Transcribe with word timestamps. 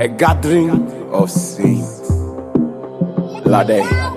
a 0.00 0.06
gathering 0.06 0.70
of 1.12 1.28
saints. 1.28 2.08
Lade. 3.44 4.07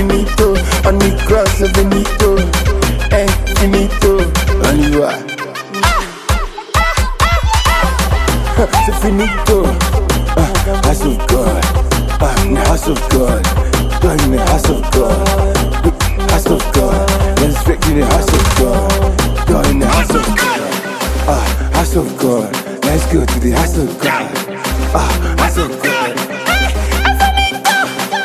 Ah, 0.00 0.06
Infinito. 0.06 0.56
On 0.86 0.98
the 0.98 1.10
cross, 1.26 1.60
Infinito, 1.60 2.36
eh, 3.12 3.26
Infinito. 3.46 4.18
On 4.68 4.78
you 4.78 5.02
are. 5.04 5.30
C'est 8.84 8.94
finito, 9.00 9.64
ah, 10.36 10.86
house 10.86 11.00
of 11.02 11.16
God, 11.28 11.64
ah, 12.20 12.34
the 12.44 12.60
house 12.68 12.88
of 12.88 13.08
God, 13.08 13.42
God 14.02 14.20
in 14.22 14.32
the 14.32 14.38
house 14.38 14.68
of 14.68 14.82
God, 14.90 16.30
house 16.30 16.46
of 16.46 16.60
God, 16.72 17.40
respect 17.40 17.86
in 17.88 18.00
the 18.00 18.06
house 18.06 18.28
of 18.28 18.56
God, 18.58 19.46
God 19.46 19.66
in 19.70 19.78
the 19.78 19.86
house 19.86 20.10
of 20.10 20.26
God, 20.36 20.60
ah, 21.26 21.70
house 21.72 21.96
of 21.96 22.18
God, 22.18 22.52
let's 22.84 23.06
go 23.10 23.24
to 23.24 23.40
the 23.40 23.52
house 23.52 23.78
of 23.78 23.98
God, 23.98 24.30
ah, 24.94 25.36
house 25.38 25.56
of 25.56 25.82
God. 25.82 26.39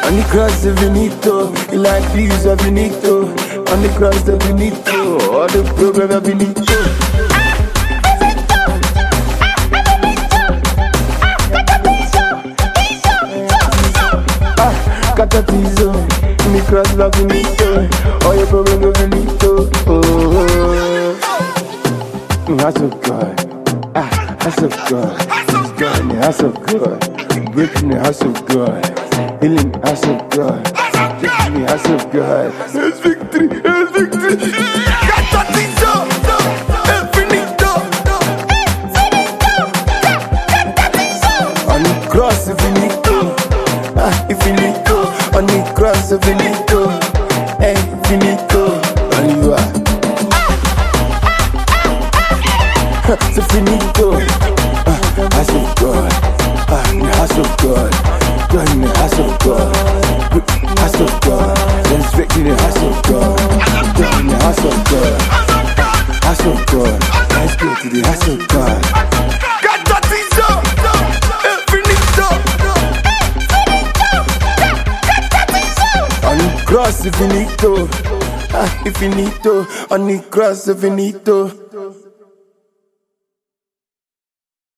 On 0.06 0.16
the 0.16 0.24
cross 0.30 0.62
the 0.62 0.76
finito, 0.78 1.52
you 1.72 1.80
like 1.80 2.06
these 2.14 2.46
are 2.46 2.58
finito, 2.58 3.28
on 3.72 3.82
the 3.82 3.90
cross 3.98 4.22
the 4.24 4.40
finito, 4.42 5.18
all 5.34 5.48
the 5.48 5.64
program 5.76 6.12
are 6.12 6.22
finito. 6.22 6.76
Ah, 14.58 14.74
katartizo, 15.18 15.92
me 16.52 16.62
cross 16.68 16.94
la 16.96 17.10
finito, 17.12 17.88
all 18.26 18.36
your 18.36 18.48
problem 18.48 18.82
go 18.82 18.94
finito. 18.94 19.70
Oh, 19.88 20.02
oh. 20.06 21.16
House 22.60 22.78
of 22.82 23.02
God, 23.02 23.36
ah, 23.96 24.38
house 24.40 24.62
of 24.62 24.72
God, 24.90 25.18
God 25.78 26.00
in 26.02 26.08
the 26.10 26.16
house 26.22 26.42
of 26.42 26.54
God, 26.66 27.00
breaking 27.54 27.90
the 27.90 28.00
house 28.00 28.22
of 28.22 28.46
God, 28.46 28.95
healing 29.42 29.74
house 29.84 30.04
of 30.04 30.30
God, 30.30 30.64
the 30.66 31.66
house 31.68 31.90
of 31.90 32.12
God. 32.12 32.52
There's 32.74 33.00
victory, 33.00 33.48
there's 33.48 33.90
victory. 33.92 34.36
Katartizo, 35.10 35.94
infinito. 36.96 37.72
On 41.72 41.84
the 41.84 41.94
cross, 42.10 42.48
infinito, 42.48 43.36
ah, 43.98 44.14
infinito. 44.30 44.98
On 45.38 45.46
the 45.46 45.60
cross, 45.76 46.12
infinito, 46.12 46.90
eh, 47.60 47.76
infinito. 47.96 48.80
On 49.18 49.26
you 49.30 49.54
are. 49.54 49.72
C'est 53.34 53.46
finito. 53.52 54.18
Ah, 54.88 55.00
house 55.36 55.50
of 55.50 55.76
God. 55.76 56.12
Ah, 56.70 56.84
Let's 68.02 68.26
go 68.26 68.36
to 68.36 68.42
the 68.42 68.44
house 68.44 68.44
of 68.44 68.48
God. 68.50 68.84
Katartizo. 69.64 70.48
Infinito. 71.52 72.28
On 76.28 76.38
the 76.38 76.64
cross, 76.66 77.06
infinito. 77.06 77.88
Ah, 78.54 78.70
infinito. 78.86 79.66
On 79.92 80.08
the 80.08 80.20
cross, 80.30 80.68
infinito. 80.68 82.05